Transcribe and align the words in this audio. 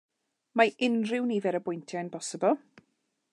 Mae 0.61 0.71
unrhyw 0.87 1.27
nifer 1.33 1.59
o 1.59 1.61
bwyntiau'n 1.67 2.11
bosibl. 2.17 2.59